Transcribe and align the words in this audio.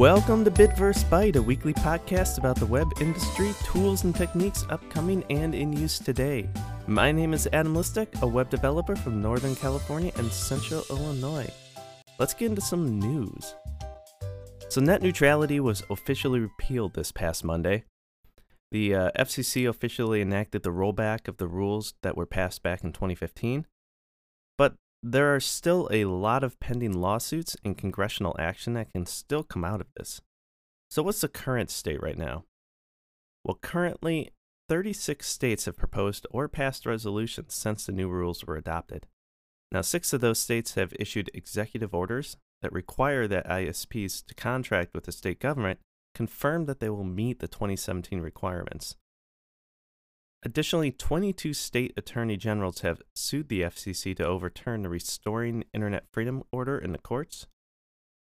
Welcome 0.00 0.46
to 0.46 0.50
Bitverse 0.50 1.04
Byte, 1.10 1.36
a 1.36 1.42
weekly 1.42 1.74
podcast 1.74 2.38
about 2.38 2.56
the 2.56 2.64
web 2.64 2.90
industry, 3.02 3.52
tools 3.64 4.04
and 4.04 4.16
techniques 4.16 4.64
upcoming 4.70 5.22
and 5.28 5.54
in 5.54 5.74
use 5.74 5.98
today. 5.98 6.48
My 6.86 7.12
name 7.12 7.34
is 7.34 7.46
Adam 7.52 7.74
Listek, 7.74 8.22
a 8.22 8.26
web 8.26 8.48
developer 8.48 8.96
from 8.96 9.20
Northern 9.20 9.54
California 9.54 10.10
and 10.16 10.32
Central 10.32 10.86
Illinois. 10.88 11.50
Let's 12.18 12.32
get 12.32 12.46
into 12.46 12.62
some 12.62 12.98
news. 12.98 13.54
So, 14.70 14.80
net 14.80 15.02
neutrality 15.02 15.60
was 15.60 15.82
officially 15.90 16.40
repealed 16.40 16.94
this 16.94 17.12
past 17.12 17.44
Monday. 17.44 17.84
The 18.70 18.94
uh, 18.94 19.10
FCC 19.18 19.68
officially 19.68 20.22
enacted 20.22 20.62
the 20.62 20.70
rollback 20.70 21.28
of 21.28 21.36
the 21.36 21.46
rules 21.46 21.92
that 22.00 22.16
were 22.16 22.24
passed 22.24 22.62
back 22.62 22.82
in 22.82 22.94
2015. 22.94 23.66
But 24.56 24.76
there 25.02 25.34
are 25.34 25.40
still 25.40 25.88
a 25.90 26.04
lot 26.04 26.44
of 26.44 26.60
pending 26.60 26.92
lawsuits 26.92 27.56
and 27.64 27.78
congressional 27.78 28.36
action 28.38 28.74
that 28.74 28.92
can 28.92 29.06
still 29.06 29.42
come 29.42 29.64
out 29.64 29.80
of 29.80 29.88
this. 29.96 30.20
So, 30.90 31.02
what's 31.02 31.20
the 31.20 31.28
current 31.28 31.70
state 31.70 32.02
right 32.02 32.18
now? 32.18 32.44
Well, 33.44 33.58
currently, 33.62 34.32
36 34.68 35.26
states 35.26 35.64
have 35.64 35.76
proposed 35.76 36.26
or 36.30 36.48
passed 36.48 36.86
resolutions 36.86 37.54
since 37.54 37.86
the 37.86 37.92
new 37.92 38.08
rules 38.08 38.44
were 38.44 38.56
adopted. 38.56 39.06
Now, 39.72 39.80
six 39.82 40.12
of 40.12 40.20
those 40.20 40.38
states 40.38 40.74
have 40.74 40.92
issued 40.98 41.30
executive 41.32 41.94
orders 41.94 42.36
that 42.60 42.72
require 42.72 43.26
that 43.28 43.48
ISPs 43.48 44.24
to 44.26 44.34
contract 44.34 44.94
with 44.94 45.04
the 45.04 45.12
state 45.12 45.40
government 45.40 45.80
confirm 46.14 46.66
that 46.66 46.80
they 46.80 46.90
will 46.90 47.04
meet 47.04 47.38
the 47.38 47.48
2017 47.48 48.20
requirements. 48.20 48.96
Additionally, 50.42 50.90
22 50.90 51.52
state 51.52 51.92
attorney 51.96 52.36
generals 52.36 52.80
have 52.80 53.02
sued 53.14 53.48
the 53.48 53.60
FCC 53.60 54.16
to 54.16 54.26
overturn 54.26 54.82
the 54.82 54.88
Restoring 54.88 55.64
Internet 55.74 56.04
Freedom 56.12 56.42
Order 56.50 56.78
in 56.78 56.92
the 56.92 56.98
courts. 56.98 57.46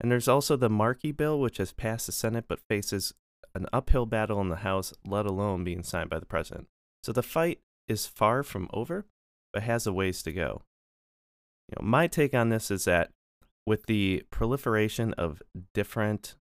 And 0.01 0.11
there's 0.11 0.29
also 0.29 0.57
the 0.57 0.71
Markey 0.71 1.13
bill, 1.13 1.39
which 1.39 1.59
has 1.59 1.73
passed 1.73 2.07
the 2.07 2.13
Senate 2.13 2.47
but 2.49 2.61
faces 2.69 3.13
an 3.55 3.67
uphill 3.73 4.07
battle 4.07 4.41
in 4.41 4.49
the 4.49 4.57
House, 4.57 4.95
let 5.07 5.27
alone 5.27 5.63
being 5.63 5.83
signed 5.83 6.09
by 6.09 6.19
the 6.19 6.27
president. 6.27 6.69
So 7.03 7.13
the 7.13 7.23
fight 7.23 7.61
is 7.87 8.07
far 8.07 8.43
from 8.43 8.69
over, 8.73 9.05
but 9.53 9.63
has 9.63 9.87
a 9.87 9.93
ways 9.93 10.23
to 10.23 10.33
go. 10.33 10.63
You 11.69 11.77
know, 11.81 11.87
my 11.87 12.07
take 12.07 12.33
on 12.33 12.49
this 12.49 12.71
is 12.71 12.85
that 12.85 13.11
with 13.67 13.87
the 13.87 14.25
proliferation 14.31 15.13
of 15.15 15.43
different 15.75 16.35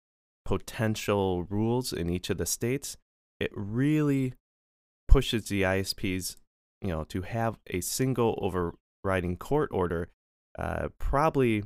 potential 0.45 1.43
rules 1.43 1.91
in 1.91 2.09
each 2.09 2.29
of 2.29 2.37
the 2.37 2.45
states, 2.45 2.95
it 3.39 3.51
really 3.53 4.33
pushes 5.09 5.49
the 5.49 5.63
ISPs, 5.63 6.37
you 6.81 6.89
know, 6.89 7.03
to 7.05 7.23
have 7.23 7.59
a 7.67 7.81
single 7.81 8.39
overriding 8.41 9.35
court 9.35 9.69
order, 9.73 10.09
uh, 10.57 10.89
probably 10.97 11.63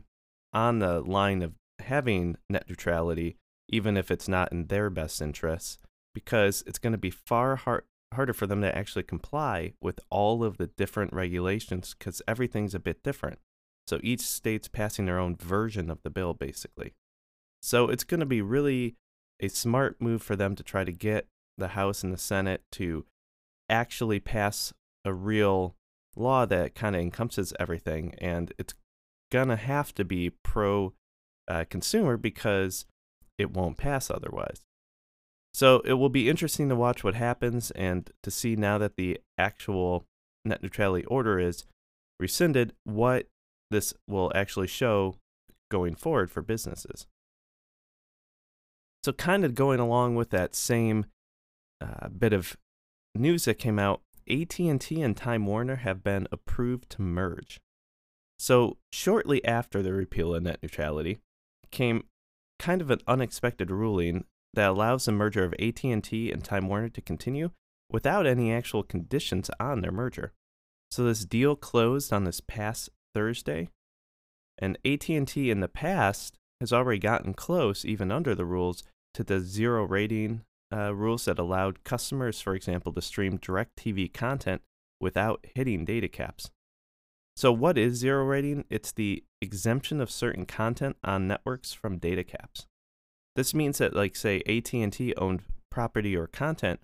on 0.54 0.80
the 0.80 1.02
line 1.02 1.42
of 1.42 1.54
having 1.80 2.38
net 2.50 2.66
neutrality, 2.68 3.36
even 3.70 3.98
if 3.98 4.10
it's 4.10 4.28
not 4.28 4.52
in 4.52 4.68
their 4.68 4.90
best 4.90 5.22
interests, 5.22 5.78
because 6.14 6.64
it's 6.66 6.80
going 6.80 6.94
to 6.94 6.98
be 6.98 7.10
far 7.10 7.56
hard, 7.56 7.84
harder 8.14 8.34
for 8.34 8.48
them 8.48 8.62
to 8.62 8.76
actually 8.76 9.04
comply 9.04 9.74
with 9.82 10.00
all 10.10 10.44
of 10.44 10.58
the 10.58 10.68
different 10.68 11.14
regulations 11.14 11.96
because 11.98 12.22
everything's 12.28 12.76
a 12.76 12.80
bit 12.80 13.04
different. 13.04 13.40
So 13.88 14.00
each 14.02 14.22
state's 14.22 14.68
passing 14.68 15.06
their 15.06 15.20
own 15.20 15.36
version 15.36 15.90
of 15.90 16.02
the 16.04 16.10
bill, 16.10 16.34
basically. 16.34 16.94
So 17.62 17.90
it's 17.90 18.04
going 18.04 18.22
to 18.22 18.26
be 18.26 18.42
really 18.42 18.96
a 19.40 19.50
smart 19.50 20.02
move 20.02 20.22
for 20.22 20.36
them 20.36 20.56
to 20.56 20.64
try 20.64 20.84
to 20.84 20.92
get 20.92 21.28
the 21.58 21.70
House 21.70 22.04
and 22.04 22.14
the 22.14 22.18
Senate 22.18 22.62
to 22.74 23.06
actually 23.74 24.20
pass 24.20 24.72
a 25.04 25.14
real 25.14 25.76
law 26.16 26.46
that 26.46 26.76
kind 26.76 26.96
of 26.96 27.02
encompasses 27.02 27.54
everything. 27.60 28.14
And 28.20 28.54
it's 28.60 28.76
to 29.32 29.56
have 29.56 29.96
to 29.96 30.06
be 30.06 30.30
pro 30.30 30.94
uh, 31.48 31.66
consumer 31.70 32.18
because 32.18 32.86
it 33.40 33.52
won't 33.52 33.78
pass 33.78 34.12
otherwise. 34.12 34.62
So 35.56 35.82
it 35.86 35.94
will 35.94 36.10
be 36.10 36.30
interesting 36.30 36.70
to 36.70 36.76
watch 36.76 37.04
what 37.04 37.16
happens 37.16 37.72
and 37.72 38.10
to 38.22 38.32
see 38.32 38.56
now 38.56 38.78
that 38.78 38.96
the 38.96 39.20
actual 39.38 40.06
net 40.46 40.62
neutrality 40.62 41.06
order 41.06 41.40
is 41.40 41.66
rescinded, 42.20 42.74
what 42.84 43.28
this 43.72 43.94
will 44.08 44.32
actually 44.36 44.68
show 44.68 45.16
going 45.70 45.96
forward 45.96 46.30
for 46.30 46.42
businesses. 46.42 47.08
So, 49.04 49.12
kind 49.12 49.44
of 49.44 49.56
going 49.56 49.80
along 49.80 50.16
with 50.16 50.30
that 50.30 50.56
same 50.56 51.08
uh, 51.82 52.08
bit 52.08 52.32
of 52.32 52.56
news 53.20 53.46
that 53.46 53.60
came 53.60 53.80
out, 53.80 54.02
AT&T 54.30 55.02
and 55.02 55.18
Time 55.18 55.46
Warner 55.46 55.78
have 55.78 56.04
been 56.04 56.28
approved 56.32 56.90
to 56.92 57.02
merge. 57.02 57.60
So, 58.40 58.78
shortly 58.92 59.44
after 59.46 59.82
the 59.82 59.94
repeal 59.94 60.34
of 60.34 60.44
net 60.44 60.60
neutrality, 60.62 61.20
came 61.72 62.06
kind 62.60 62.82
of 62.82 62.90
an 62.90 63.00
unexpected 63.08 63.70
ruling 63.70 64.26
that 64.54 64.70
allows 64.70 65.06
the 65.06 65.12
merger 65.12 65.44
of 65.44 65.54
AT&T 65.60 66.32
and 66.32 66.44
Time 66.44 66.68
Warner 66.68 66.90
to 66.90 67.02
continue 67.02 67.52
without 67.90 68.26
any 68.26 68.52
actual 68.52 68.84
conditions 68.84 69.50
on 69.60 69.82
their 69.82 69.92
merger. 69.92 70.34
So 70.92 71.04
this 71.04 71.26
deal 71.26 71.56
closed 71.56 72.14
on 72.14 72.24
this 72.24 72.40
past 72.40 72.90
Thursday, 73.14 73.70
and 74.58 74.78
AT&T 74.86 75.50
in 75.50 75.60
the 75.60 75.68
past 75.68 76.38
has 76.60 76.72
already 76.72 77.00
gotten 77.00 77.34
close 77.34 77.84
even 77.84 78.12
under 78.12 78.36
the 78.36 78.46
rules 78.46 78.84
to 79.14 79.24
the 79.24 79.40
zero 79.40 79.86
rating 79.86 80.42
uh, 80.74 80.94
rules 80.94 81.26
that 81.26 81.40
allowed 81.40 81.84
customers, 81.84 82.42
for 82.42 82.56
example, 82.56 82.92
to 82.94 83.02
stream 83.02 83.38
DirecTV 83.38 84.14
content 84.14 84.62
without 85.00 85.46
hitting 85.56 85.86
data 85.86 86.08
caps. 86.08 86.50
So, 87.36 87.52
what 87.52 87.78
is 87.78 87.98
zero 87.98 88.24
rating? 88.26 88.66
It's 88.70 88.92
the 88.92 89.24
exemption 89.42 90.00
of 90.02 90.12
certain 90.12 90.46
content 90.46 90.98
on 91.04 91.28
networks 91.28 91.74
from 91.74 91.98
data 91.98 92.24
caps. 92.24 92.68
This 93.36 93.54
means 93.54 93.80
that, 93.80 93.96
like, 93.96 94.16
say, 94.16 94.42
AT&T 94.48 95.14
owned 95.18 95.42
property 95.72 96.16
or 96.16 96.28
content 96.28 96.80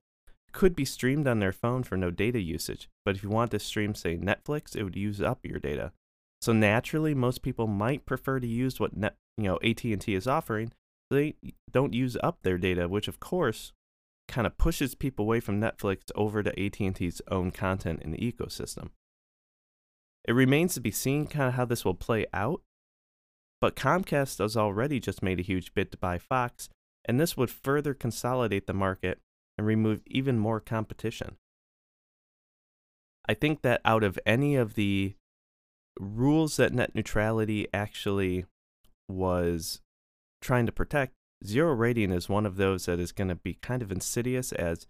could 0.52 0.76
be 0.76 0.86
streamed 0.86 1.28
on 1.28 1.40
their 1.40 1.52
phone 1.52 1.84
for 1.84 1.96
no 1.96 2.10
data 2.10 2.42
usage, 2.42 2.90
but 3.06 3.16
if 3.16 3.24
you 3.24 3.30
want 3.30 3.52
to 3.52 3.60
stream, 3.60 3.94
say, 3.94 4.18
Netflix, 4.18 4.76
it 4.76 4.84
would 4.84 4.96
use 4.96 5.22
up 5.22 5.46
your 5.46 5.60
data. 5.60 5.92
So 6.42 6.54
naturally, 6.54 7.14
most 7.14 7.42
people 7.44 7.68
might 7.68 8.06
prefer 8.06 8.40
to 8.40 8.48
use 8.48 8.80
what 8.80 8.96
net, 8.96 9.16
you 9.38 9.46
know 9.46 9.60
AT&T 9.64 10.14
is 10.14 10.28
offering. 10.28 10.72
They 11.12 11.36
don't 11.72 11.94
use 11.94 12.18
up 12.24 12.40
their 12.42 12.58
data, 12.58 12.88
which 12.88 13.08
of 13.08 13.20
course 13.20 13.74
kind 14.30 14.48
of 14.48 14.58
pushes 14.58 14.96
people 14.96 15.26
away 15.26 15.42
from 15.42 15.60
Netflix 15.60 16.12
over 16.16 16.42
to 16.42 16.58
AT&T's 16.58 17.22
own 17.30 17.52
content 17.52 18.02
in 18.02 18.12
the 18.12 18.18
ecosystem. 18.18 18.92
It 20.26 20.34
remains 20.34 20.76
to 20.76 20.80
be 20.80 20.92
seen 20.92 21.28
kind 21.28 21.50
of 21.50 21.56
how 21.56 21.66
this 21.66 21.84
will 21.84 21.96
play 21.96 22.26
out, 22.34 22.62
but 23.60 23.76
Comcast 23.76 24.38
has 24.40 24.56
already 24.56 25.00
just 25.00 25.22
made 25.22 25.40
a 25.40 25.44
huge 25.44 25.74
bid 25.74 25.92
to 25.92 25.98
buy 25.98 26.18
Fox, 26.18 26.70
and 27.06 27.20
this 27.20 27.36
would 27.36 27.50
further 27.50 27.94
consolidate 27.94 28.68
the 28.68 28.74
market 28.74 29.20
and 29.58 29.68
remove 29.68 30.02
even 30.08 30.40
more 30.40 30.60
competition. 30.60 31.36
I 33.28 33.34
think 33.34 33.62
that 33.64 33.82
out 33.84 34.04
of 34.04 34.18
any 34.26 34.56
of 34.56 34.76
the 34.76 35.16
rules 36.00 36.56
that 36.58 36.74
net 36.74 36.96
neutrality 36.96 37.68
actually 37.74 38.46
was 39.10 39.82
trying 40.42 40.66
to 40.66 40.72
protect, 40.72 41.14
zero 41.46 41.74
rating 41.74 42.12
is 42.12 42.30
one 42.30 42.46
of 42.46 42.58
those 42.58 42.86
that 42.86 43.00
is 43.00 43.12
going 43.12 43.30
to 43.30 43.36
be 43.36 43.56
kind 43.56 43.82
of 43.82 43.92
insidious 43.92 44.52
as 44.52 44.88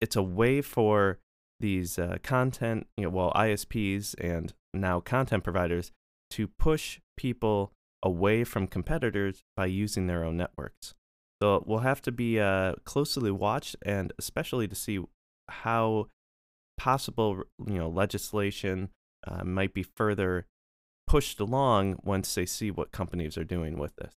it's 0.00 0.16
a 0.16 0.22
way 0.22 0.60
for 0.60 1.18
these 1.60 1.98
uh, 1.98 2.16
content, 2.22 2.86
you 2.96 3.04
know, 3.04 3.10
well, 3.10 3.32
ISPs 3.34 4.14
and 4.18 4.52
now 4.74 5.00
content 5.00 5.44
providers 5.44 5.92
to 6.30 6.48
push 6.48 6.98
people 7.16 7.72
away 8.02 8.42
from 8.42 8.66
competitors 8.66 9.44
by 9.56 9.66
using 9.66 10.06
their 10.06 10.24
own 10.24 10.36
networks. 10.36 10.94
So 11.40 11.62
we 11.66 11.72
will 11.72 11.80
have 11.80 12.02
to 12.02 12.12
be 12.12 12.40
uh, 12.40 12.74
closely 12.84 13.30
watched, 13.30 13.76
and 13.82 14.12
especially 14.18 14.66
to 14.68 14.74
see 14.74 15.00
how 15.48 16.08
possible, 16.78 17.42
you 17.66 17.78
know, 17.78 17.88
legislation 17.88 18.90
uh, 19.26 19.44
might 19.44 19.72
be 19.72 19.82
further 19.82 20.46
pushed 21.06 21.40
along 21.40 21.98
once 22.02 22.34
they 22.34 22.46
see 22.46 22.70
what 22.70 22.92
companies 22.92 23.36
are 23.36 23.44
doing 23.44 23.78
with 23.78 23.94
this. 23.96 24.14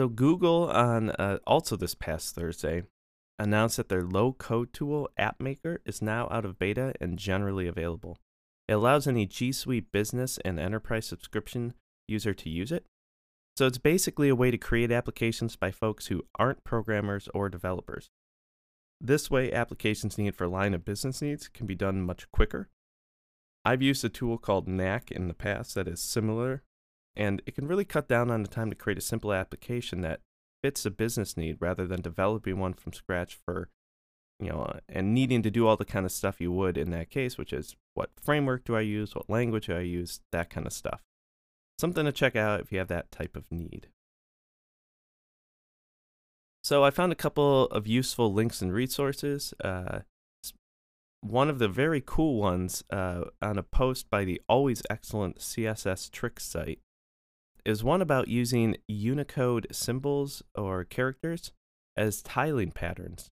So, 0.00 0.08
Google, 0.08 0.70
on 0.70 1.10
uh, 1.10 1.40
also 1.46 1.76
this 1.76 1.94
past 1.94 2.34
Thursday, 2.34 2.84
announced 3.38 3.76
that 3.76 3.90
their 3.90 4.00
low 4.00 4.32
code 4.32 4.72
tool, 4.72 5.10
AppMaker, 5.18 5.80
is 5.84 6.00
now 6.00 6.26
out 6.30 6.46
of 6.46 6.58
beta 6.58 6.94
and 7.02 7.18
generally 7.18 7.66
available. 7.66 8.16
It 8.66 8.72
allows 8.72 9.06
any 9.06 9.26
G 9.26 9.52
Suite 9.52 9.92
business 9.92 10.38
and 10.42 10.58
enterprise 10.58 11.04
subscription 11.04 11.74
user 12.08 12.32
to 12.32 12.48
use 12.48 12.72
it. 12.72 12.86
So, 13.58 13.66
it's 13.66 13.76
basically 13.76 14.30
a 14.30 14.34
way 14.34 14.50
to 14.50 14.56
create 14.56 14.90
applications 14.90 15.54
by 15.54 15.70
folks 15.70 16.06
who 16.06 16.24
aren't 16.38 16.64
programmers 16.64 17.28
or 17.34 17.50
developers. 17.50 18.08
This 19.02 19.30
way, 19.30 19.52
applications 19.52 20.16
needed 20.16 20.34
for 20.34 20.48
line 20.48 20.72
of 20.72 20.82
business 20.82 21.20
needs 21.20 21.46
can 21.46 21.66
be 21.66 21.74
done 21.74 22.00
much 22.00 22.26
quicker. 22.32 22.70
I've 23.66 23.82
used 23.82 24.02
a 24.02 24.08
tool 24.08 24.38
called 24.38 24.66
Knack 24.66 25.10
in 25.10 25.28
the 25.28 25.34
past 25.34 25.74
that 25.74 25.86
is 25.86 26.00
similar, 26.00 26.62
and 27.16 27.42
it 27.46 27.54
can 27.54 27.66
really 27.66 27.84
cut 27.84 28.08
down 28.08 28.30
on 28.30 28.42
the 28.42 28.48
time 28.48 28.70
to 28.70 28.76
create 28.76 28.98
a 28.98 29.02
simple 29.02 29.32
application 29.32 30.00
that 30.02 30.20
fits 30.62 30.84
a 30.84 30.90
business 30.90 31.36
need 31.36 31.56
rather 31.60 31.86
than 31.86 32.00
developing 32.00 32.58
one 32.58 32.74
from 32.74 32.92
scratch 32.92 33.38
for, 33.44 33.68
you 34.38 34.50
know, 34.50 34.78
and 34.88 35.14
needing 35.14 35.42
to 35.42 35.50
do 35.50 35.66
all 35.66 35.76
the 35.76 35.84
kind 35.84 36.06
of 36.06 36.12
stuff 36.12 36.40
you 36.40 36.52
would 36.52 36.76
in 36.76 36.90
that 36.90 37.10
case, 37.10 37.38
which 37.38 37.52
is 37.52 37.76
what 37.94 38.10
framework 38.22 38.64
do 38.64 38.76
I 38.76 38.80
use, 38.80 39.14
what 39.14 39.30
language 39.30 39.66
do 39.66 39.76
I 39.76 39.80
use, 39.80 40.20
that 40.32 40.50
kind 40.50 40.66
of 40.66 40.72
stuff. 40.72 41.02
something 41.78 42.04
to 42.04 42.12
check 42.12 42.36
out 42.36 42.60
if 42.60 42.70
you 42.70 42.78
have 42.78 42.88
that 42.88 43.10
type 43.10 43.36
of 43.36 43.50
need. 43.50 43.88
So 46.62 46.84
I 46.84 46.90
found 46.90 47.10
a 47.10 47.16
couple 47.16 47.64
of 47.66 47.86
useful 47.86 48.32
links 48.32 48.60
and 48.60 48.70
resources. 48.70 49.54
Uh, 49.64 50.00
one 51.22 51.48
of 51.48 51.58
the 51.58 51.68
very 51.68 52.02
cool 52.04 52.36
ones 52.36 52.84
uh, 52.90 53.24
on 53.40 53.56
a 53.58 53.62
post 53.62 54.10
by 54.10 54.24
the 54.24 54.40
always 54.46 54.82
excellent 54.90 55.38
CSS 55.38 56.10
Tricks 56.10 56.44
site 56.44 56.80
is 57.64 57.84
one 57.84 58.02
about 58.02 58.28
using 58.28 58.76
Unicode 58.88 59.66
symbols 59.72 60.42
or 60.54 60.84
characters 60.84 61.52
as 61.96 62.22
tiling 62.22 62.70
patterns. 62.70 63.30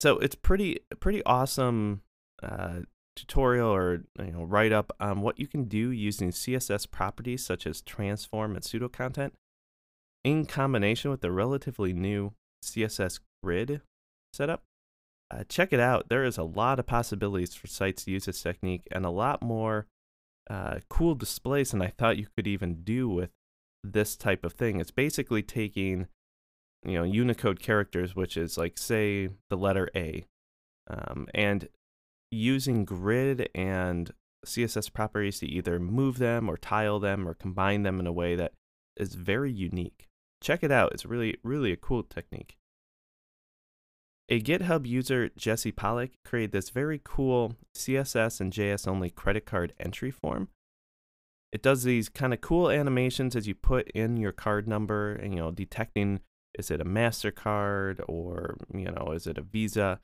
So 0.00 0.18
it's 0.18 0.34
pretty 0.34 0.80
pretty 0.98 1.22
awesome 1.24 2.02
uh, 2.42 2.80
tutorial 3.16 3.68
or 3.68 4.04
you 4.18 4.32
know 4.32 4.44
write 4.44 4.72
up 4.72 4.92
on 4.98 5.20
what 5.20 5.38
you 5.38 5.46
can 5.46 5.64
do 5.64 5.90
using 5.90 6.30
CSS 6.30 6.90
properties 6.90 7.44
such 7.44 7.66
as 7.66 7.82
transform 7.82 8.54
and 8.54 8.64
pseudo 8.64 8.88
content 8.88 9.34
in 10.24 10.46
combination 10.46 11.10
with 11.10 11.20
the 11.20 11.30
relatively 11.30 11.92
new 11.92 12.32
CSS 12.64 13.20
grid 13.42 13.82
setup. 14.32 14.62
Uh, 15.30 15.44
check 15.48 15.72
it 15.72 15.80
out. 15.80 16.08
There 16.08 16.24
is 16.24 16.38
a 16.38 16.42
lot 16.42 16.78
of 16.78 16.86
possibilities 16.86 17.54
for 17.54 17.66
sites 17.66 18.04
to 18.04 18.10
use 18.10 18.24
this 18.24 18.42
technique 18.42 18.88
and 18.90 19.04
a 19.04 19.10
lot 19.10 19.42
more 19.42 19.86
uh, 20.50 20.80
cool 20.88 21.14
displays 21.14 21.72
and 21.72 21.82
I 21.82 21.92
thought 21.96 22.18
you 22.18 22.26
could 22.36 22.48
even 22.48 22.82
do 22.82 23.08
with 23.08 23.30
this 23.84 24.16
type 24.16 24.44
of 24.44 24.52
thing. 24.52 24.80
It's 24.80 24.90
basically 24.90 25.42
taking, 25.42 26.08
you 26.84 26.94
know, 26.94 27.04
Unicode 27.04 27.60
characters, 27.60 28.16
which 28.16 28.36
is 28.36 28.58
like, 28.58 28.76
say, 28.76 29.30
the 29.48 29.56
letter 29.56 29.88
A, 29.94 30.24
um, 30.88 31.28
and 31.32 31.68
using 32.32 32.84
grid 32.84 33.48
and 33.54 34.12
CSS 34.44 34.92
properties 34.92 35.38
to 35.38 35.46
either 35.46 35.78
move 35.78 36.18
them 36.18 36.48
or 36.48 36.56
tile 36.56 36.98
them 36.98 37.28
or 37.28 37.34
combine 37.34 37.84
them 37.84 38.00
in 38.00 38.06
a 38.06 38.12
way 38.12 38.34
that 38.34 38.52
is 38.96 39.14
very 39.14 39.52
unique. 39.52 40.08
Check 40.42 40.64
it 40.64 40.72
out. 40.72 40.92
It's 40.92 41.06
really, 41.06 41.36
really 41.44 41.70
a 41.70 41.76
cool 41.76 42.02
technique. 42.02 42.56
A 44.32 44.40
GitHub 44.40 44.86
user, 44.86 45.28
Jesse 45.36 45.72
Pollak, 45.72 46.12
created 46.24 46.52
this 46.52 46.70
very 46.70 47.00
cool 47.02 47.56
CSS 47.76 48.40
and 48.40 48.52
JS 48.52 48.86
only 48.86 49.10
credit 49.10 49.44
card 49.44 49.72
entry 49.80 50.12
form. 50.12 50.48
It 51.50 51.62
does 51.62 51.82
these 51.82 52.08
kind 52.08 52.32
of 52.32 52.40
cool 52.40 52.70
animations 52.70 53.34
as 53.34 53.48
you 53.48 53.56
put 53.56 53.90
in 53.90 54.16
your 54.16 54.30
card 54.30 54.68
number 54.68 55.12
and, 55.12 55.34
you 55.34 55.40
know, 55.40 55.50
detecting 55.50 56.20
is 56.56 56.70
it 56.70 56.80
a 56.80 56.84
MasterCard 56.84 58.00
or, 58.08 58.56
you 58.72 58.90
know, 58.90 59.12
is 59.12 59.26
it 59.26 59.36
a 59.36 59.42
Visa? 59.42 60.00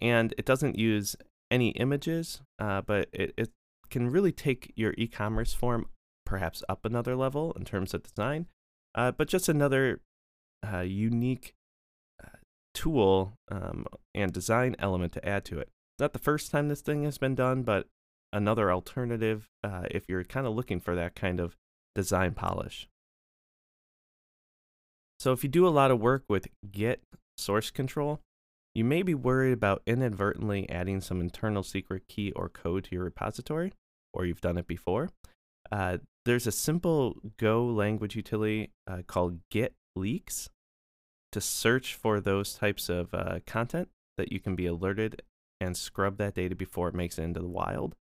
And 0.00 0.34
it 0.36 0.44
doesn't 0.44 0.76
use 0.76 1.14
any 1.50 1.68
images, 1.70 2.40
uh, 2.58 2.80
but 2.80 3.08
it, 3.12 3.32
it 3.36 3.50
can 3.90 4.10
really 4.10 4.32
take 4.32 4.72
your 4.74 4.92
e 4.98 5.06
commerce 5.06 5.54
form 5.54 5.86
perhaps 6.24 6.64
up 6.68 6.84
another 6.84 7.14
level 7.14 7.52
in 7.52 7.64
terms 7.64 7.94
of 7.94 8.02
design, 8.02 8.46
uh, 8.96 9.12
but 9.12 9.28
just 9.28 9.48
another 9.48 10.00
uh, 10.72 10.80
unique 10.80 11.54
tool 12.76 13.32
um, 13.50 13.86
and 14.14 14.32
design 14.32 14.76
element 14.78 15.12
to 15.14 15.26
add 15.26 15.44
to 15.46 15.58
it. 15.58 15.70
Not 15.98 16.12
the 16.12 16.18
first 16.18 16.50
time 16.50 16.68
this 16.68 16.82
thing 16.82 17.04
has 17.04 17.16
been 17.16 17.34
done, 17.34 17.62
but 17.62 17.86
another 18.32 18.70
alternative 18.70 19.48
uh, 19.64 19.84
if 19.90 20.04
you're 20.08 20.24
kind 20.24 20.46
of 20.46 20.54
looking 20.54 20.78
for 20.78 20.94
that 20.94 21.16
kind 21.16 21.40
of 21.40 21.56
design 21.94 22.34
polish. 22.34 22.86
So 25.18 25.32
if 25.32 25.42
you 25.42 25.48
do 25.48 25.66
a 25.66 25.70
lot 25.70 25.90
of 25.90 26.00
work 26.00 26.24
with 26.28 26.48
Git 26.70 27.02
source 27.38 27.70
control, 27.70 28.20
you 28.74 28.84
may 28.84 29.02
be 29.02 29.14
worried 29.14 29.54
about 29.54 29.82
inadvertently 29.86 30.68
adding 30.68 31.00
some 31.00 31.22
internal 31.22 31.62
secret 31.62 32.02
key 32.08 32.30
or 32.36 32.50
code 32.50 32.84
to 32.84 32.94
your 32.94 33.04
repository, 33.04 33.72
or 34.12 34.26
you've 34.26 34.42
done 34.42 34.58
it 34.58 34.66
before. 34.66 35.08
Uh, 35.72 35.96
there's 36.26 36.46
a 36.46 36.52
simple 36.52 37.16
Go 37.38 37.64
language 37.64 38.14
utility 38.14 38.72
uh, 38.86 39.00
called 39.06 39.40
Git 39.50 39.72
Leaks 39.96 40.50
to 41.36 41.40
search 41.42 41.94
for 41.94 42.18
those 42.18 42.54
types 42.54 42.88
of 42.88 43.12
uh, 43.12 43.40
content 43.46 43.90
that 44.16 44.32
you 44.32 44.40
can 44.40 44.56
be 44.56 44.64
alerted 44.64 45.20
and 45.60 45.76
scrub 45.76 46.16
that 46.16 46.34
data 46.34 46.56
before 46.56 46.88
it 46.88 46.94
makes 46.94 47.18
it 47.18 47.24
into 47.24 47.40
the 47.40 47.46
wild. 47.46 47.94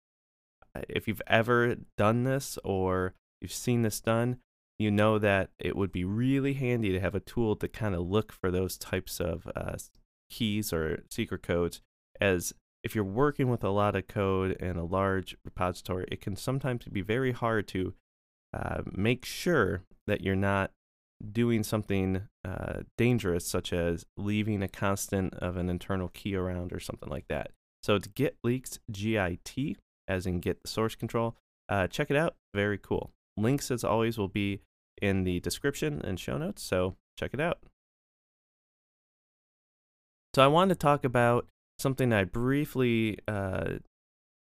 Uh, 0.76 0.82
if 0.88 1.08
you've 1.08 1.22
ever 1.26 1.74
done 1.98 2.22
this 2.22 2.60
or 2.62 3.14
you've 3.40 3.52
seen 3.52 3.82
this 3.82 4.00
done, 4.00 4.38
you 4.78 4.88
know 4.88 5.18
that 5.18 5.50
it 5.58 5.74
would 5.74 5.90
be 5.90 6.04
really 6.04 6.54
handy 6.54 6.92
to 6.92 7.00
have 7.00 7.16
a 7.16 7.20
tool 7.20 7.56
to 7.56 7.66
kind 7.66 7.96
of 7.96 8.08
look 8.08 8.30
for 8.30 8.52
those 8.52 8.78
types 8.78 9.18
of 9.18 9.48
uh, 9.56 9.76
keys 10.30 10.72
or 10.72 11.02
secret 11.10 11.42
codes. 11.42 11.80
As 12.20 12.52
if 12.84 12.94
you're 12.94 13.02
working 13.02 13.48
with 13.48 13.64
a 13.64 13.70
lot 13.70 13.96
of 13.96 14.06
code 14.06 14.52
in 14.52 14.76
a 14.76 14.84
large 14.84 15.36
repository, 15.44 16.06
it 16.08 16.20
can 16.20 16.36
sometimes 16.36 16.84
be 16.84 17.02
very 17.02 17.32
hard 17.32 17.66
to 17.68 17.94
uh, 18.52 18.82
make 18.92 19.24
sure 19.24 19.82
that 20.06 20.20
you're 20.20 20.36
not 20.36 20.70
doing 21.32 21.62
something 21.62 22.22
uh, 22.44 22.80
dangerous, 22.98 23.46
such 23.46 23.72
as 23.72 24.04
leaving 24.16 24.62
a 24.62 24.68
constant 24.68 25.34
of 25.34 25.56
an 25.56 25.68
internal 25.68 26.08
key 26.08 26.34
around 26.34 26.72
or 26.72 26.80
something 26.80 27.08
like 27.08 27.26
that. 27.28 27.50
So 27.82 27.94
it's 27.96 28.08
git 28.08 28.36
leaks, 28.42 28.78
G-I-T, 28.90 29.76
as 30.08 30.26
in 30.26 30.40
git 30.40 30.58
source 30.66 30.94
control. 30.94 31.36
Uh, 31.68 31.86
check 31.86 32.10
it 32.10 32.16
out. 32.16 32.34
Very 32.54 32.78
cool. 32.78 33.10
Links, 33.36 33.70
as 33.70 33.84
always, 33.84 34.18
will 34.18 34.28
be 34.28 34.60
in 35.00 35.24
the 35.24 35.40
description 35.40 36.00
and 36.04 36.18
show 36.20 36.38
notes, 36.38 36.62
so 36.62 36.96
check 37.18 37.32
it 37.34 37.40
out. 37.40 37.58
So 40.34 40.42
I 40.42 40.46
wanted 40.46 40.74
to 40.74 40.78
talk 40.78 41.04
about 41.04 41.46
something 41.78 42.12
I 42.12 42.24
briefly 42.24 43.18
uh, 43.28 43.74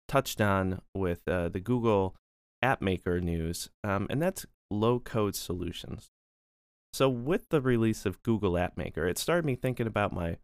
touched 0.08 0.42
on 0.42 0.82
with 0.96 1.28
uh, 1.28 1.50
the 1.50 1.60
Google 1.60 2.16
App 2.62 2.82
Maker 2.82 3.20
news, 3.20 3.70
um, 3.84 4.08
and 4.10 4.22
that's 4.22 4.46
low 4.72 5.00
code 5.00 5.36
solutions. 5.36 6.10
So, 6.94 7.10
with 7.10 7.50
the 7.50 7.60
release 7.60 8.06
of 8.06 8.22
Google 8.22 8.56
App 8.56 8.78
Maker, 8.78 9.08
it 9.08 9.18
started 9.18 9.46
me 9.46 9.56
thinking 9.56 9.88
about 9.88 10.14
my 10.14 10.38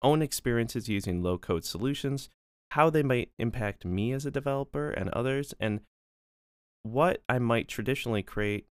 own 0.00 0.22
experiences 0.22 0.88
using 0.88 1.22
low 1.22 1.36
code 1.36 1.66
solutions, 1.66 2.30
how 2.70 2.88
they 2.88 3.02
might 3.02 3.30
impact 3.38 3.84
me 3.84 4.12
as 4.12 4.24
a 4.24 4.30
developer 4.30 4.90
and 4.90 5.10
others, 5.10 5.52
and 5.60 5.80
what 6.82 7.22
I 7.28 7.38
might 7.38 7.68
traditionally 7.68 8.22
create 8.22 8.66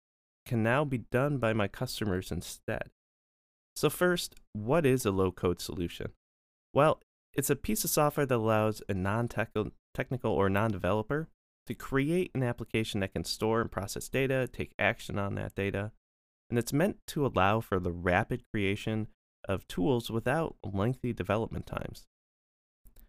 can 0.47 0.63
now 0.63 0.83
be 0.83 0.97
done 0.97 1.37
by 1.37 1.53
my 1.53 1.67
customers 1.67 2.31
instead. 2.31 2.89
So, 3.75 3.91
first, 3.91 4.35
what 4.53 4.83
is 4.87 5.05
a 5.05 5.11
low 5.11 5.31
code 5.31 5.61
solution? 5.61 6.13
Well, 6.73 7.01
it's 7.33 7.51
a 7.51 7.55
piece 7.55 7.83
of 7.83 7.91
software 7.91 8.25
that 8.25 8.35
allows 8.35 8.81
a 8.89 8.95
non 8.95 9.27
technical 9.27 10.31
or 10.31 10.49
non 10.49 10.71
developer 10.71 11.29
to 11.67 11.75
create 11.75 12.31
an 12.33 12.41
application 12.41 13.01
that 13.01 13.13
can 13.13 13.23
store 13.23 13.61
and 13.61 13.71
process 13.71 14.09
data, 14.09 14.49
take 14.51 14.73
action 14.79 15.19
on 15.19 15.35
that 15.35 15.53
data, 15.53 15.91
and 16.51 16.59
it's 16.59 16.73
meant 16.73 16.97
to 17.07 17.25
allow 17.25 17.61
for 17.61 17.79
the 17.79 17.91
rapid 17.91 18.43
creation 18.53 19.07
of 19.47 19.67
tools 19.67 20.11
without 20.11 20.57
lengthy 20.63 21.13
development 21.13 21.65
times. 21.65 22.05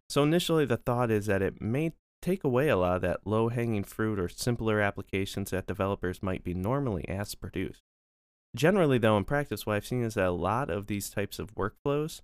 So 0.08 0.22
initially 0.22 0.64
the 0.64 0.76
thought 0.78 1.10
is 1.10 1.26
that 1.26 1.42
it 1.42 1.60
may 1.60 1.92
take 2.22 2.44
away 2.44 2.68
a 2.68 2.76
lot 2.76 2.96
of 2.96 3.02
that 3.02 3.26
low-hanging 3.26 3.84
fruit 3.84 4.18
or 4.18 4.28
simpler 4.28 4.80
applications 4.80 5.50
that 5.50 5.66
developers 5.66 6.22
might 6.22 6.44
be 6.44 6.54
normally 6.54 7.06
asked 7.08 7.32
to 7.32 7.36
produce. 7.38 7.82
Generally 8.54 8.98
though 8.98 9.16
in 9.16 9.24
practice 9.24 9.66
what 9.66 9.74
I've 9.76 9.86
seen 9.86 10.04
is 10.04 10.14
that 10.14 10.28
a 10.28 10.30
lot 10.30 10.70
of 10.70 10.86
these 10.86 11.10
types 11.10 11.38
of 11.38 11.54
workflows 11.56 12.20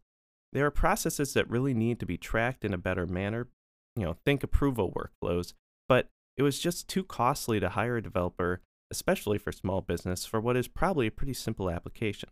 there 0.52 0.64
are 0.64 0.70
processes 0.70 1.34
that 1.34 1.50
really 1.50 1.74
need 1.74 2.00
to 2.00 2.06
be 2.06 2.16
tracked 2.16 2.64
in 2.64 2.72
a 2.72 2.78
better 2.78 3.06
manner. 3.06 3.48
You 3.96 4.04
know, 4.04 4.16
think 4.24 4.42
approval 4.42 4.92
workflows, 4.92 5.52
but 5.88 6.08
it 6.36 6.42
was 6.42 6.58
just 6.58 6.88
too 6.88 7.02
costly 7.04 7.60
to 7.60 7.70
hire 7.70 7.96
a 7.96 8.02
developer 8.02 8.62
especially 8.90 9.38
for 9.38 9.52
small 9.52 9.80
business, 9.80 10.24
for 10.24 10.40
what 10.40 10.56
is 10.56 10.68
probably 10.68 11.06
a 11.06 11.12
pretty 11.12 11.34
simple 11.34 11.70
application. 11.70 12.30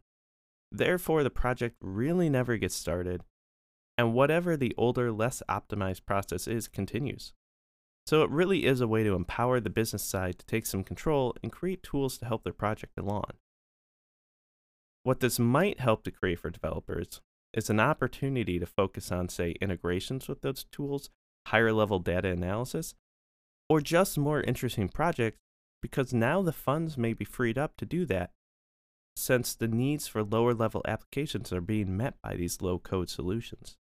Therefore, 0.73 1.23
the 1.23 1.31
project 1.31 1.77
really 1.81 2.29
never 2.29 2.57
gets 2.57 2.75
started, 2.75 3.23
and 3.97 4.15
whatever 4.15 4.57
the 4.57 4.75
older, 4.77 5.13
less 5.13 5.43
optimized 5.49 6.07
process 6.07 6.47
is 6.47 6.69
continues. 6.69 7.33
So 8.07 8.23
it 8.23 8.31
really 8.31 8.65
is 8.65 8.81
a 8.81 8.89
way 8.89 9.03
to 9.03 9.15
empower 9.15 9.59
the 9.59 9.71
business 9.71 10.03
side 10.03 10.39
to 10.39 10.47
take 10.47 10.67
some 10.67 10.85
control 10.85 11.35
and 11.43 11.51
create 11.51 11.83
tools 11.83 12.19
to 12.19 12.27
help 12.27 12.45
their 12.45 12.53
project 12.53 12.99
along. 12.99 13.33
What 15.03 15.21
this 15.21 15.39
might 15.39 15.81
help 15.81 16.05
to 16.05 16.11
create 16.11 16.41
for 16.41 16.51
developers 16.51 17.21
is 17.53 17.71
an 17.71 17.81
opportunity 17.81 18.59
to 18.59 18.67
focus 18.67 19.11
on, 19.11 19.29
say, 19.29 19.53
integrations 19.61 20.29
with 20.29 20.43
those 20.43 20.65
tools, 20.71 21.11
higher 21.49 21.73
level 21.73 21.99
data 21.99 22.29
analysis, 22.29 22.95
or 23.69 23.81
just 23.81 24.19
more 24.19 24.41
interesting 24.41 24.89
projects 24.89 25.39
because 25.87 26.13
now 26.13 26.43
the 26.43 26.53
funds 26.53 26.99
may 26.99 27.13
be 27.13 27.25
freed 27.25 27.57
up 27.57 27.77
to 27.77 27.87
do 27.87 28.05
that 28.05 28.33
since 29.15 29.55
the 29.55 29.69
needs 29.69 30.09
for 30.09 30.25
lower 30.25 30.53
level 30.53 30.83
applications 30.85 31.53
are 31.53 31.61
being 31.61 31.97
met 31.97 32.21
by 32.21 32.35
these 32.35 32.61
low 32.61 32.77
code 32.77 33.09
solutions. 33.09 33.77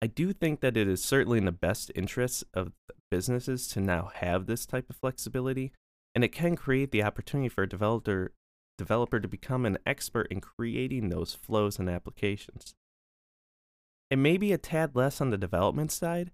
I 0.00 0.06
do 0.06 0.32
think 0.32 0.60
that 0.60 0.78
it 0.78 0.88
is 0.88 1.04
certainly 1.04 1.36
in 1.36 1.44
the 1.44 1.52
best 1.52 1.92
interests 1.94 2.42
of 2.54 2.72
businesses 3.10 3.68
to 3.68 3.82
now 3.82 4.10
have 4.14 4.46
this 4.46 4.64
type 4.64 4.88
of 4.88 4.96
flexibility, 4.96 5.72
and 6.14 6.24
it 6.24 6.32
can 6.32 6.56
create 6.56 6.90
the 6.90 7.02
opportunity 7.02 7.50
for 7.50 7.64
a 7.64 7.68
developer, 7.68 8.32
developer 8.78 9.20
to 9.20 9.28
become 9.28 9.66
an 9.66 9.76
expert 9.84 10.26
in 10.30 10.40
creating 10.40 11.10
those 11.10 11.34
flows 11.34 11.78
and 11.78 11.90
applications. 11.90 12.74
It 14.10 14.16
may 14.16 14.38
be 14.38 14.54
a 14.54 14.58
tad 14.58 14.96
less 14.96 15.20
on 15.20 15.28
the 15.28 15.36
development 15.36 15.92
side, 15.92 16.32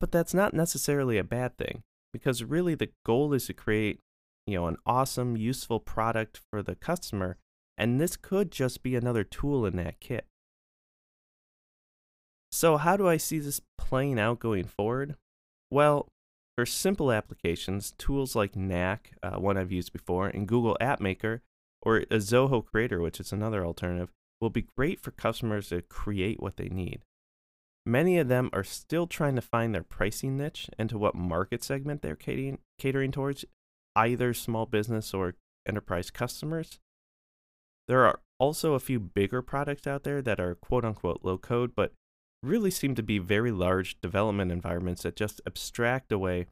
but 0.00 0.10
that's 0.10 0.32
not 0.32 0.54
necessarily 0.54 1.18
a 1.18 1.22
bad 1.22 1.58
thing 1.58 1.82
because 2.12 2.44
really 2.44 2.74
the 2.74 2.90
goal 3.04 3.32
is 3.32 3.46
to 3.46 3.54
create, 3.54 4.00
you 4.46 4.54
know, 4.54 4.66
an 4.66 4.76
awesome, 4.86 5.36
useful 5.36 5.80
product 5.80 6.40
for 6.50 6.62
the 6.62 6.74
customer, 6.74 7.36
and 7.78 8.00
this 8.00 8.16
could 8.16 8.50
just 8.50 8.82
be 8.82 8.94
another 8.94 9.24
tool 9.24 9.64
in 9.66 9.76
that 9.76 10.00
kit. 10.00 10.26
So, 12.50 12.76
how 12.76 12.96
do 12.96 13.08
I 13.08 13.16
see 13.16 13.38
this 13.38 13.60
playing 13.78 14.20
out 14.20 14.38
going 14.38 14.64
forward? 14.64 15.16
Well, 15.70 16.08
for 16.54 16.66
simple 16.66 17.10
applications, 17.10 17.94
tools 17.96 18.36
like 18.36 18.54
Knack, 18.54 19.12
uh, 19.22 19.36
one 19.36 19.56
I've 19.56 19.72
used 19.72 19.92
before, 19.92 20.28
and 20.28 20.46
Google 20.46 20.76
App 20.80 21.00
Maker, 21.00 21.40
or 21.80 21.98
a 21.98 22.18
Zoho 22.18 22.64
Creator, 22.64 23.00
which 23.00 23.18
is 23.20 23.32
another 23.32 23.64
alternative, 23.64 24.10
will 24.40 24.50
be 24.50 24.66
great 24.76 25.00
for 25.00 25.12
customers 25.12 25.70
to 25.70 25.80
create 25.80 26.42
what 26.42 26.58
they 26.58 26.68
need. 26.68 27.00
Many 27.84 28.18
of 28.18 28.28
them 28.28 28.48
are 28.52 28.64
still 28.64 29.06
trying 29.06 29.34
to 29.34 29.42
find 29.42 29.74
their 29.74 29.82
pricing 29.82 30.36
niche 30.36 30.70
and 30.78 30.88
to 30.88 30.98
what 30.98 31.14
market 31.14 31.64
segment 31.64 32.02
they're 32.02 32.14
catering, 32.14 32.58
catering 32.78 33.10
towards, 33.10 33.44
either 33.96 34.32
small 34.32 34.66
business 34.66 35.12
or 35.12 35.34
enterprise 35.66 36.10
customers. 36.10 36.78
There 37.88 38.06
are 38.06 38.20
also 38.38 38.74
a 38.74 38.80
few 38.80 39.00
bigger 39.00 39.42
products 39.42 39.86
out 39.86 40.04
there 40.04 40.22
that 40.22 40.40
are 40.40 40.54
quote 40.54 40.84
unquote 40.84 41.20
low 41.22 41.38
code, 41.38 41.72
but 41.74 41.92
really 42.42 42.70
seem 42.70 42.94
to 42.94 43.02
be 43.02 43.18
very 43.18 43.50
large 43.50 44.00
development 44.00 44.50
environments 44.50 45.02
that 45.02 45.16
just 45.16 45.40
abstract 45.46 46.12
away 46.12 46.46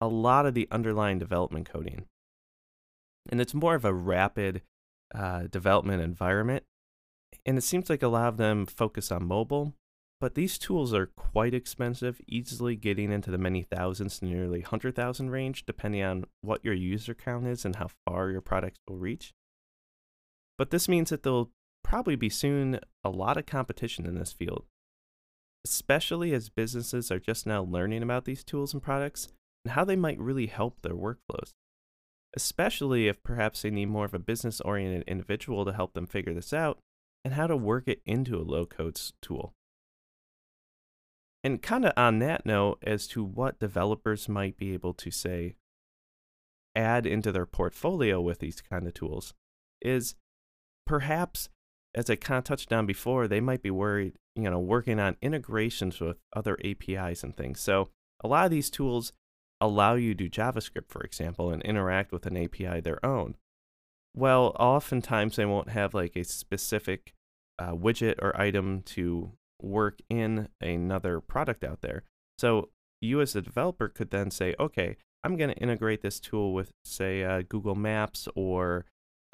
a 0.00 0.08
lot 0.08 0.46
of 0.46 0.54
the 0.54 0.68
underlying 0.70 1.18
development 1.18 1.68
coding. 1.70 2.06
And 3.30 3.40
it's 3.40 3.54
more 3.54 3.76
of 3.76 3.84
a 3.84 3.94
rapid 3.94 4.62
uh, 5.14 5.44
development 5.50 6.02
environment. 6.02 6.64
And 7.46 7.56
it 7.56 7.62
seems 7.62 7.88
like 7.88 8.02
a 8.02 8.08
lot 8.08 8.28
of 8.28 8.36
them 8.36 8.66
focus 8.66 9.10
on 9.10 9.26
mobile, 9.26 9.74
but 10.22 10.36
these 10.36 10.56
tools 10.56 10.94
are 10.94 11.06
quite 11.06 11.52
expensive, 11.52 12.20
easily 12.28 12.76
getting 12.76 13.10
into 13.10 13.28
the 13.32 13.38
many 13.38 13.64
thousands 13.64 14.20
to 14.20 14.24
nearly 14.24 14.60
100,000 14.60 15.30
range, 15.30 15.66
depending 15.66 16.00
on 16.00 16.26
what 16.42 16.64
your 16.64 16.74
user 16.74 17.12
count 17.12 17.44
is 17.48 17.64
and 17.64 17.74
how 17.74 17.88
far 18.06 18.30
your 18.30 18.40
products 18.40 18.78
will 18.86 18.98
reach. 18.98 19.34
But 20.56 20.70
this 20.70 20.88
means 20.88 21.10
that 21.10 21.24
there'll 21.24 21.50
probably 21.82 22.14
be 22.14 22.28
soon 22.28 22.78
a 23.02 23.10
lot 23.10 23.36
of 23.36 23.46
competition 23.46 24.06
in 24.06 24.14
this 24.14 24.32
field, 24.32 24.64
especially 25.66 26.32
as 26.32 26.50
businesses 26.50 27.10
are 27.10 27.18
just 27.18 27.44
now 27.44 27.64
learning 27.64 28.04
about 28.04 28.24
these 28.24 28.44
tools 28.44 28.72
and 28.72 28.80
products 28.80 29.26
and 29.64 29.72
how 29.72 29.84
they 29.84 29.96
might 29.96 30.20
really 30.20 30.46
help 30.46 30.82
their 30.82 30.94
workflows. 30.94 31.50
Especially 32.36 33.08
if 33.08 33.24
perhaps 33.24 33.62
they 33.62 33.70
need 33.70 33.86
more 33.86 34.04
of 34.04 34.14
a 34.14 34.20
business 34.20 34.60
oriented 34.60 35.02
individual 35.08 35.64
to 35.64 35.72
help 35.72 35.94
them 35.94 36.06
figure 36.06 36.32
this 36.32 36.52
out 36.52 36.78
and 37.24 37.34
how 37.34 37.48
to 37.48 37.56
work 37.56 37.88
it 37.88 38.02
into 38.06 38.36
a 38.36 38.46
low 38.46 38.64
code 38.64 39.00
tool. 39.20 39.52
And 41.44 41.60
kind 41.60 41.84
of 41.84 41.92
on 41.96 42.20
that 42.20 42.46
note, 42.46 42.78
as 42.82 43.06
to 43.08 43.24
what 43.24 43.58
developers 43.58 44.28
might 44.28 44.56
be 44.56 44.74
able 44.74 44.94
to 44.94 45.10
say, 45.10 45.56
add 46.76 47.06
into 47.06 47.32
their 47.32 47.46
portfolio 47.46 48.20
with 48.20 48.38
these 48.38 48.60
kind 48.60 48.86
of 48.86 48.94
tools, 48.94 49.34
is 49.80 50.14
perhaps 50.86 51.48
as 51.94 52.08
I 52.08 52.16
kind 52.16 52.38
of 52.38 52.44
touched 52.44 52.72
on 52.72 52.86
before, 52.86 53.28
they 53.28 53.40
might 53.40 53.62
be 53.62 53.70
worried, 53.70 54.14
you 54.34 54.48
know, 54.48 54.58
working 54.58 54.98
on 54.98 55.16
integrations 55.20 56.00
with 56.00 56.16
other 56.34 56.56
APIs 56.64 57.22
and 57.22 57.36
things. 57.36 57.60
So 57.60 57.90
a 58.22 58.28
lot 58.28 58.46
of 58.46 58.50
these 58.50 58.70
tools 58.70 59.12
allow 59.60 59.94
you 59.94 60.14
to 60.14 60.28
do 60.28 60.30
JavaScript, 60.30 60.88
for 60.88 61.02
example, 61.02 61.50
and 61.50 61.62
interact 61.62 62.12
with 62.12 62.26
an 62.26 62.36
API 62.36 62.80
their 62.80 63.04
own. 63.04 63.36
Well, 64.14 64.56
oftentimes 64.58 65.36
they 65.36 65.44
won't 65.44 65.70
have 65.70 65.94
like 65.94 66.16
a 66.16 66.24
specific 66.24 67.14
uh, 67.58 67.72
widget 67.72 68.16
or 68.20 68.38
item 68.40 68.82
to 68.82 69.32
work 69.62 70.00
in 70.08 70.48
another 70.60 71.20
product 71.20 71.64
out 71.64 71.80
there. 71.80 72.04
So 72.38 72.70
you 73.00 73.20
as 73.20 73.36
a 73.36 73.42
developer 73.42 73.88
could 73.88 74.10
then 74.10 74.30
say, 74.30 74.54
okay, 74.58 74.96
I'm 75.24 75.36
going 75.36 75.50
to 75.50 75.56
integrate 75.56 76.02
this 76.02 76.18
tool 76.18 76.52
with, 76.52 76.72
say, 76.84 77.22
uh, 77.22 77.42
Google 77.48 77.74
Maps 77.74 78.28
or 78.34 78.86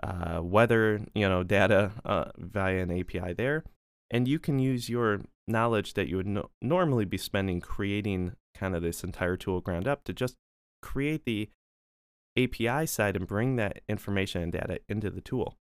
uh, 0.02 0.40
weather, 0.42 1.00
you 1.14 1.28
know, 1.28 1.42
data 1.42 1.92
uh, 2.04 2.26
via 2.36 2.82
an 2.82 3.00
API 3.00 3.32
there, 3.32 3.64
and 4.10 4.28
you 4.28 4.38
can 4.38 4.58
use 4.58 4.88
your 4.88 5.22
knowledge 5.46 5.94
that 5.94 6.08
you 6.08 6.16
would 6.16 6.26
no- 6.26 6.50
normally 6.60 7.04
be 7.04 7.18
spending 7.18 7.60
creating 7.60 8.32
kind 8.54 8.76
of 8.76 8.82
this 8.82 9.02
entire 9.02 9.36
tool 9.36 9.60
ground 9.60 9.88
up 9.88 10.04
to 10.04 10.12
just 10.12 10.36
create 10.82 11.24
the 11.24 11.48
API 12.36 12.86
side 12.86 13.16
and 13.16 13.26
bring 13.26 13.56
that 13.56 13.80
information 13.88 14.42
and 14.42 14.52
data 14.52 14.78
into 14.88 15.10
the 15.10 15.20
tool. 15.20 15.56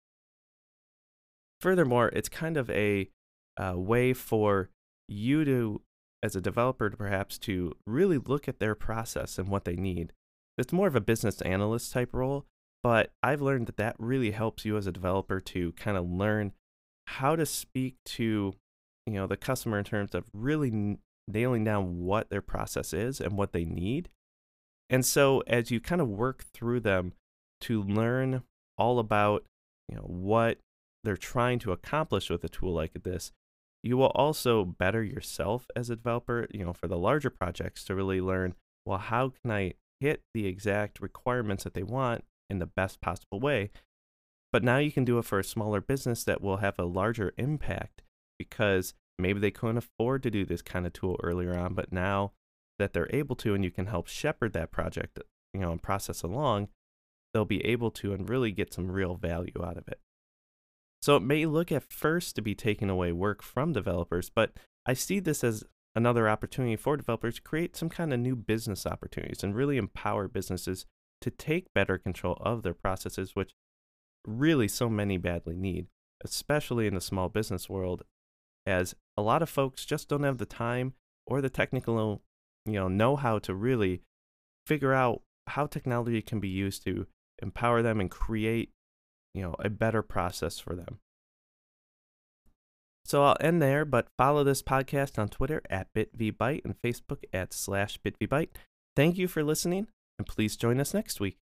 Furthermore, 1.61 2.09
it's 2.09 2.29
kind 2.29 2.57
of 2.57 2.69
a, 2.71 3.09
a 3.57 3.77
way 3.77 4.13
for 4.13 4.69
you 5.07 5.45
to, 5.45 5.81
as 6.21 6.35
a 6.35 6.41
developer, 6.41 6.89
to 6.89 6.97
perhaps 6.97 7.37
to 7.39 7.73
really 7.85 8.17
look 8.17 8.47
at 8.47 8.59
their 8.59 8.75
process 8.75 9.37
and 9.37 9.49
what 9.49 9.65
they 9.65 9.75
need. 9.75 10.13
It's 10.57 10.73
more 10.73 10.87
of 10.87 10.95
a 10.95 11.01
business 11.01 11.41
analyst 11.41 11.91
type 11.91 12.13
role 12.13 12.45
but 12.83 13.11
I've 13.23 13.41
learned 13.41 13.67
that 13.67 13.77
that 13.77 13.95
really 13.97 14.31
helps 14.31 14.65
you 14.65 14.75
as 14.77 14.85
a 14.85 14.91
developer 14.91 15.39
to 15.39 15.71
kind 15.73 15.97
of 15.97 16.09
learn 16.09 16.51
how 17.07 17.35
to 17.35 17.45
speak 17.45 17.95
to 18.05 18.53
you 19.05 19.13
know 19.13 19.25
the 19.25 19.37
customer 19.37 19.77
in 19.77 19.85
terms 19.85 20.13
of 20.13 20.25
really 20.33 20.97
nailing 21.27 21.63
down 21.63 21.99
what 21.99 22.29
their 22.29 22.41
process 22.41 22.93
is 22.93 23.21
and 23.21 23.37
what 23.37 23.53
they 23.53 23.63
need. 23.63 24.09
And 24.89 25.05
so 25.05 25.41
as 25.47 25.71
you 25.71 25.79
kind 25.79 26.01
of 26.01 26.09
work 26.09 26.43
through 26.53 26.81
them 26.81 27.13
to 27.61 27.81
learn 27.81 28.43
all 28.77 28.99
about 28.99 29.45
you 29.87 29.95
know 29.95 30.03
what 30.03 30.59
they're 31.03 31.17
trying 31.17 31.59
to 31.59 31.71
accomplish 31.71 32.29
with 32.29 32.43
a 32.43 32.49
tool 32.49 32.73
like 32.73 32.91
this, 33.03 33.31
you 33.83 33.97
will 33.97 34.11
also 34.15 34.63
better 34.65 35.03
yourself 35.03 35.67
as 35.75 35.89
a 35.89 35.95
developer, 35.95 36.47
you 36.51 36.65
know, 36.65 36.73
for 36.73 36.87
the 36.87 36.97
larger 36.97 37.29
projects 37.29 37.83
to 37.85 37.95
really 37.95 38.21
learn, 38.21 38.55
well, 38.85 38.97
how 38.97 39.29
can 39.29 39.51
I 39.51 39.73
hit 40.03 40.21
the 40.33 40.47
exact 40.47 40.99
requirements 40.99 41.63
that 41.63 41.73
they 41.73 41.83
want 41.83 42.25
in 42.49 42.59
the 42.59 42.65
best 42.65 42.99
possible 42.99 43.39
way. 43.39 43.71
But 44.51 44.63
now 44.63 44.77
you 44.77 44.91
can 44.91 45.05
do 45.05 45.17
it 45.17 45.25
for 45.25 45.39
a 45.39 45.43
smaller 45.43 45.79
business 45.79 46.23
that 46.25 46.41
will 46.41 46.57
have 46.57 46.77
a 46.77 46.83
larger 46.83 47.33
impact 47.37 48.03
because 48.37 48.93
maybe 49.17 49.39
they 49.39 49.49
couldn't 49.49 49.77
afford 49.77 50.21
to 50.23 50.31
do 50.31 50.45
this 50.45 50.61
kind 50.61 50.85
of 50.85 50.93
tool 50.93 51.17
earlier 51.23 51.55
on, 51.55 51.73
but 51.73 51.91
now 51.91 52.33
that 52.79 52.91
they're 52.91 53.09
able 53.15 53.35
to 53.37 53.55
and 53.55 53.63
you 53.63 53.71
can 53.71 53.87
help 53.87 54.07
shepherd 54.07 54.53
that 54.53 54.71
project, 54.71 55.19
you 55.53 55.61
know, 55.61 55.71
and 55.71 55.81
process 55.81 56.21
along, 56.21 56.67
they'll 57.33 57.45
be 57.45 57.65
able 57.65 57.89
to 57.89 58.13
and 58.13 58.29
really 58.29 58.51
get 58.51 58.73
some 58.73 58.91
real 58.91 59.15
value 59.15 59.63
out 59.63 59.77
of 59.77 59.87
it. 59.87 59.99
So 61.03 61.17
it 61.17 61.21
may 61.21 61.45
look 61.45 61.69
at 61.69 61.91
first 61.91 62.33
to 62.37 62.41
be 62.41 62.55
taking 62.55 62.89
away 62.89 63.11
work 63.11 63.43
from 63.43 63.73
developers, 63.73 64.29
but 64.29 64.53
I 64.85 64.93
see 64.93 65.19
this 65.19 65.43
as 65.43 65.65
another 65.93 66.29
opportunity 66.29 66.77
for 66.77 66.95
developers 66.95 67.35
to 67.35 67.41
create 67.41 67.75
some 67.75 67.89
kind 67.89 68.13
of 68.13 68.21
new 68.21 68.37
business 68.37 68.85
opportunities 68.85 69.43
and 69.43 69.53
really 69.53 69.75
empower 69.75 70.29
businesses 70.29 70.85
to 71.19 71.29
take 71.29 71.73
better 71.73 71.97
control 71.97 72.37
of 72.39 72.63
their 72.63 72.73
processes, 72.73 73.35
which 73.35 73.51
really 74.25 74.69
so 74.69 74.87
many 74.87 75.17
badly 75.17 75.57
need, 75.57 75.87
especially 76.23 76.87
in 76.87 76.95
the 76.95 77.01
small 77.01 77.27
business 77.27 77.67
world, 77.67 78.03
as 78.65 78.95
a 79.17 79.21
lot 79.21 79.41
of 79.41 79.49
folks 79.49 79.83
just 79.83 80.07
don't 80.07 80.23
have 80.23 80.37
the 80.37 80.45
time 80.45 80.93
or 81.27 81.41
the 81.41 81.49
technical 81.49 82.21
you 82.65 82.75
know 82.75 82.87
know 82.87 83.17
how 83.17 83.39
to 83.39 83.53
really 83.53 84.03
figure 84.65 84.93
out 84.93 85.21
how 85.47 85.65
technology 85.65 86.21
can 86.21 86.39
be 86.39 86.47
used 86.47 86.81
to 86.85 87.07
empower 87.41 87.81
them 87.81 87.99
and 87.99 88.09
create 88.09 88.69
you 89.33 89.41
know 89.41 89.55
a 89.59 89.69
better 89.69 90.01
process 90.01 90.59
for 90.59 90.75
them 90.75 90.99
so 93.05 93.23
i'll 93.23 93.37
end 93.39 93.61
there 93.61 93.85
but 93.85 94.07
follow 94.17 94.43
this 94.43 94.61
podcast 94.61 95.17
on 95.19 95.27
twitter 95.27 95.61
at 95.69 95.87
bitvbyte 95.93 96.63
and 96.63 96.75
facebook 96.81 97.23
at 97.33 97.53
slash 97.53 97.99
bitvbyte 98.05 98.49
thank 98.95 99.17
you 99.17 99.27
for 99.27 99.43
listening 99.43 99.87
and 100.17 100.27
please 100.27 100.55
join 100.55 100.79
us 100.79 100.93
next 100.93 101.19
week. 101.19 101.37